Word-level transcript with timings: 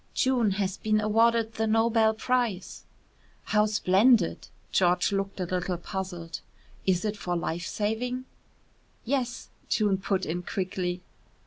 "June 0.15 0.49
has 0.53 0.77
been 0.77 0.99
awarded 0.99 1.53
the 1.53 1.67
Nobel 1.67 2.15
prize." 2.15 2.85
"How 3.43 3.67
splendid!" 3.67 4.47
George 4.71 5.11
looked 5.11 5.39
a 5.39 5.43
little 5.45 5.77
puzzled. 5.77 6.39
"Is 6.87 7.05
it 7.05 7.15
for 7.15 7.35
life 7.35 7.67
saving?" 7.67 8.25
"Yes," 9.05 9.49
June 9.69 9.99
put 9.99 10.25
in 10.25 10.41
quickly. 10.41 11.03